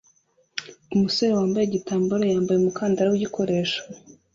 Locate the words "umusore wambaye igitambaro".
0.93-2.23